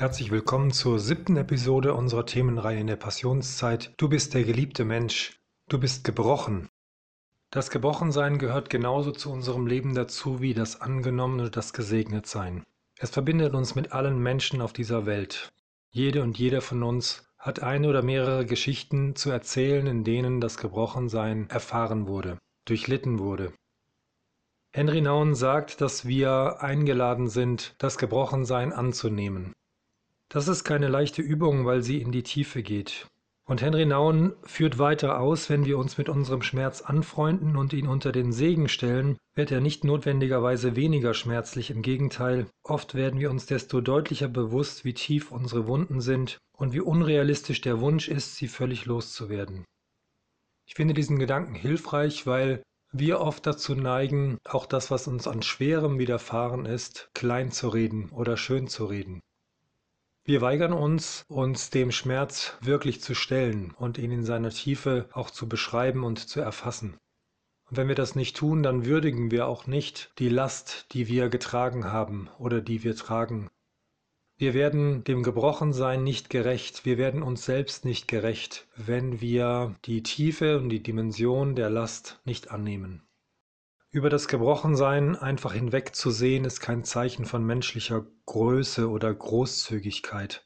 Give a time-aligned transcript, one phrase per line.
[0.00, 3.92] Herzlich willkommen zur siebten Episode unserer Themenreihe in der Passionszeit.
[3.98, 5.38] Du bist der geliebte Mensch.
[5.68, 6.70] Du bist gebrochen.
[7.50, 12.64] Das Gebrochensein gehört genauso zu unserem Leben dazu wie das Angenommene und das Gesegnetsein.
[12.98, 15.50] Es verbindet uns mit allen Menschen auf dieser Welt.
[15.90, 20.56] Jede und jeder von uns hat eine oder mehrere Geschichten zu erzählen, in denen das
[20.56, 23.52] Gebrochensein erfahren wurde, durchlitten wurde.
[24.72, 29.52] Henry Naun sagt, dass wir eingeladen sind, das Gebrochensein anzunehmen.
[30.32, 33.08] Das ist keine leichte Übung, weil sie in die Tiefe geht.
[33.46, 37.88] Und Henry Naun führt weiter aus, wenn wir uns mit unserem Schmerz anfreunden und ihn
[37.88, 43.28] unter den Segen stellen, wird er nicht notwendigerweise weniger schmerzlich, im Gegenteil, oft werden wir
[43.28, 48.36] uns desto deutlicher bewusst, wie tief unsere Wunden sind und wie unrealistisch der Wunsch ist,
[48.36, 49.64] sie völlig loszuwerden.
[50.64, 55.42] Ich finde diesen Gedanken hilfreich, weil wir oft dazu neigen, auch das, was uns an
[55.42, 59.20] Schwerem widerfahren ist, klein zu reden oder schön zu reden.
[60.30, 65.28] Wir weigern uns, uns dem Schmerz wirklich zu stellen und ihn in seiner Tiefe auch
[65.28, 66.96] zu beschreiben und zu erfassen.
[67.68, 71.30] Und wenn wir das nicht tun, dann würdigen wir auch nicht die Last, die wir
[71.30, 73.50] getragen haben oder die wir tragen.
[74.36, 80.04] Wir werden dem Gebrochensein nicht gerecht, wir werden uns selbst nicht gerecht, wenn wir die
[80.04, 83.02] Tiefe und die Dimension der Last nicht annehmen.
[83.92, 90.44] Über das Gebrochensein einfach hinwegzusehen, ist kein Zeichen von menschlicher Größe oder Großzügigkeit.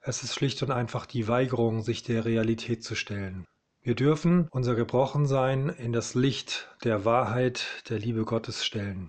[0.00, 3.46] Es ist schlicht und einfach die Weigerung, sich der Realität zu stellen.
[3.80, 9.08] Wir dürfen unser Gebrochensein in das Licht der Wahrheit der Liebe Gottes stellen.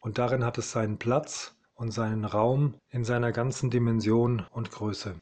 [0.00, 5.14] Und darin hat es seinen Platz und seinen Raum in seiner ganzen Dimension und Größe.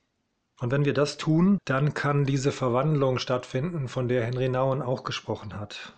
[0.58, 5.04] Und wenn wir das tun, dann kann diese Verwandlung stattfinden, von der Henry Nauen auch
[5.04, 5.96] gesprochen hat.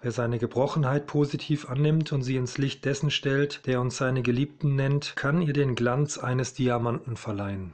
[0.00, 4.76] Wer seine Gebrochenheit positiv annimmt und sie ins Licht dessen stellt, der uns seine Geliebten
[4.76, 7.72] nennt, kann ihr den Glanz eines Diamanten verleihen.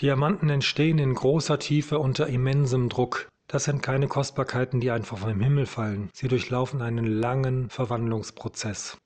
[0.00, 3.28] Diamanten entstehen in großer Tiefe unter immensem Druck.
[3.46, 6.10] Das sind keine Kostbarkeiten, die einfach vom Himmel fallen.
[6.12, 8.98] Sie durchlaufen einen langen Verwandlungsprozess.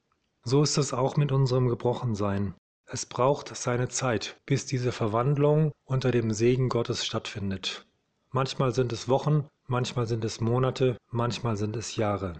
[0.42, 2.54] So ist es auch mit unserem Gebrochensein.
[2.84, 7.86] Es braucht seine Zeit, bis diese Verwandlung unter dem Segen Gottes stattfindet.
[8.32, 12.38] Manchmal sind es Wochen, manchmal sind es Monate, manchmal sind es Jahre.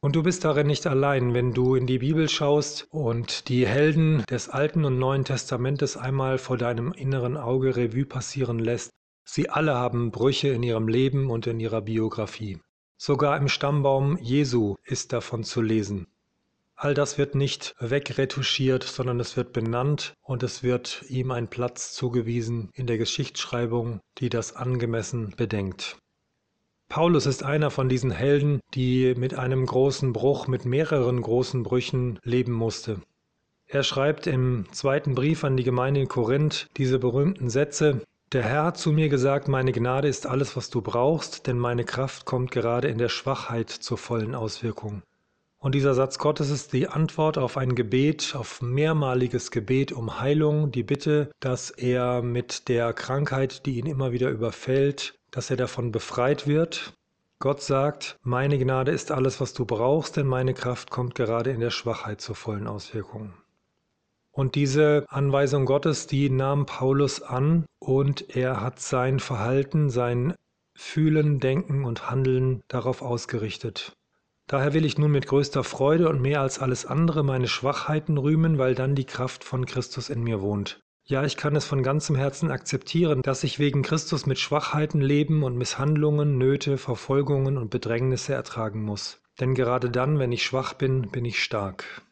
[0.00, 4.24] Und du bist darin nicht allein, wenn du in die Bibel schaust und die Helden
[4.30, 8.90] des Alten und Neuen Testamentes einmal vor deinem inneren Auge Revue passieren lässt.
[9.24, 12.60] Sie alle haben Brüche in ihrem Leben und in ihrer Biografie.
[12.96, 16.06] Sogar im Stammbaum Jesu ist davon zu lesen.
[16.76, 21.92] All das wird nicht wegretuschiert, sondern es wird benannt und es wird ihm ein Platz
[21.92, 25.96] zugewiesen in der Geschichtsschreibung, die das angemessen bedenkt.
[26.88, 32.18] Paulus ist einer von diesen Helden, die mit einem großen Bruch, mit mehreren großen Brüchen
[32.22, 33.00] leben musste.
[33.66, 38.02] Er schreibt im zweiten Brief an die Gemeinde in Korinth diese berühmten Sätze,
[38.32, 41.84] der Herr hat zu mir gesagt, meine Gnade ist alles, was du brauchst, denn meine
[41.84, 45.02] Kraft kommt gerade in der Schwachheit zur vollen Auswirkung.
[45.58, 50.72] Und dieser Satz Gottes ist die Antwort auf ein Gebet, auf mehrmaliges Gebet um Heilung,
[50.72, 55.92] die Bitte, dass er mit der Krankheit, die ihn immer wieder überfällt, dass er davon
[55.92, 56.94] befreit wird.
[57.40, 61.60] Gott sagt, meine Gnade ist alles, was du brauchst, denn meine Kraft kommt gerade in
[61.60, 63.34] der Schwachheit zur vollen Auswirkung.
[64.32, 70.34] Und diese Anweisung Gottes, die nahm Paulus an und er hat sein Verhalten, sein
[70.74, 73.92] Fühlen, Denken und Handeln darauf ausgerichtet.
[74.46, 78.56] Daher will ich nun mit größter Freude und mehr als alles andere meine Schwachheiten rühmen,
[78.56, 80.80] weil dann die Kraft von Christus in mir wohnt.
[81.08, 85.44] Ja, ich kann es von ganzem Herzen akzeptieren, dass ich wegen Christus mit Schwachheiten leben
[85.44, 89.20] und Misshandlungen, Nöte, Verfolgungen und Bedrängnisse ertragen muss.
[89.38, 92.02] Denn gerade dann, wenn ich schwach bin, bin ich stark.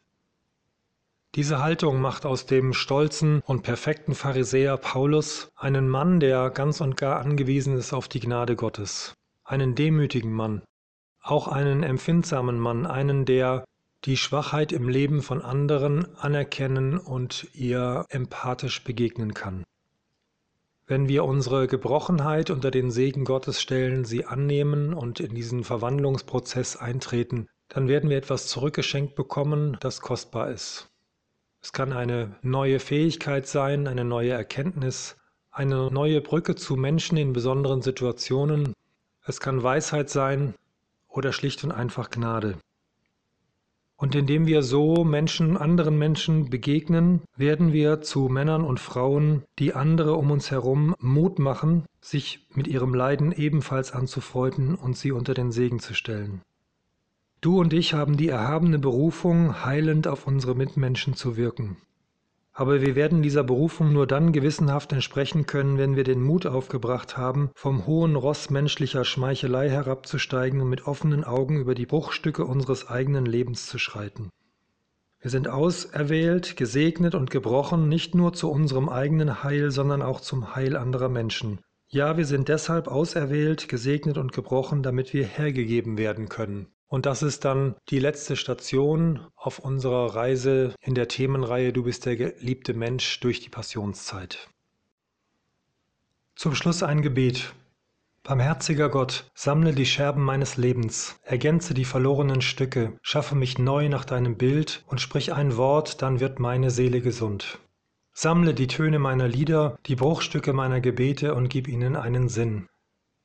[1.35, 6.95] Diese Haltung macht aus dem stolzen und perfekten Pharisäer Paulus einen Mann, der ganz und
[6.95, 9.13] gar angewiesen ist auf die Gnade Gottes,
[9.43, 10.61] einen demütigen Mann,
[11.21, 13.65] auch einen empfindsamen Mann, einen, der
[14.05, 19.63] die Schwachheit im Leben von anderen anerkennen und ihr empathisch begegnen kann.
[20.85, 26.75] Wenn wir unsere Gebrochenheit unter den Segen Gottes stellen, sie annehmen und in diesen Verwandlungsprozess
[26.75, 30.87] eintreten, dann werden wir etwas zurückgeschenkt bekommen, das kostbar ist.
[31.63, 35.17] Es kann eine neue Fähigkeit sein, eine neue Erkenntnis,
[35.49, 38.73] eine neue Brücke zu Menschen in besonderen Situationen.
[39.23, 40.53] Es kann Weisheit sein
[41.07, 42.59] oder schlicht und einfach Gnade.
[43.97, 49.73] Und indem wir so Menschen, anderen Menschen begegnen, werden wir zu Männern und Frauen, die
[49.73, 55.33] andere um uns herum Mut machen, sich mit ihrem Leiden ebenfalls anzufreunden und sie unter
[55.33, 56.41] den Segen zu stellen.
[57.39, 61.77] Du und ich haben die erhabene Berufung, heilend auf unsere Mitmenschen zu wirken.
[62.57, 67.17] Aber wir werden dieser Berufung nur dann gewissenhaft entsprechen können, wenn wir den Mut aufgebracht
[67.17, 72.87] haben, vom hohen Ross menschlicher Schmeichelei herabzusteigen und mit offenen Augen über die Bruchstücke unseres
[72.87, 74.29] eigenen Lebens zu schreiten.
[75.19, 80.55] Wir sind auserwählt, gesegnet und gebrochen, nicht nur zu unserem eigenen Heil, sondern auch zum
[80.55, 81.59] Heil anderer Menschen.
[81.89, 86.67] Ja, wir sind deshalb auserwählt, gesegnet und gebrochen, damit wir hergegeben werden können.
[86.87, 92.05] Und das ist dann die letzte Station auf unserer Reise in der Themenreihe Du bist
[92.05, 94.49] der geliebte Mensch durch die Passionszeit.
[96.35, 97.53] Zum Schluss ein Gebet.
[98.23, 104.03] Barmherziger Gott, sammle die Scherben meines Lebens, ergänze die verlorenen Stücke, schaffe mich neu nach
[104.03, 107.59] deinem Bild und sprich ein Wort, dann wird meine Seele gesund.
[108.13, 112.67] Sammle die Töne meiner Lieder, die Bruchstücke meiner Gebete und gib ihnen einen Sinn.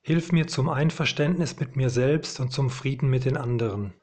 [0.03, 3.93] Hilf mir zum Einverständnis mit mir selbst und zum Frieden mit den anderen.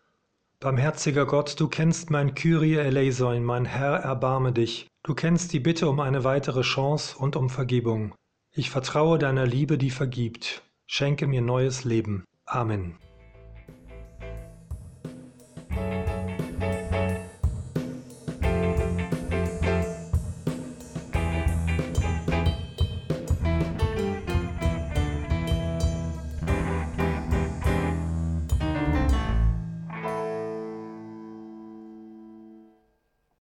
[0.61, 4.89] Barmherziger Gott, du kennst mein Kyrie eleison, mein Herr, erbarme dich.
[5.05, 8.15] Du kennst die Bitte um eine weitere Chance und um Vergebung.
[8.53, 10.63] Ich vertraue deiner Liebe, die vergibt.
[10.87, 12.25] Schenke mir neues Leben.
[12.45, 12.99] Amen.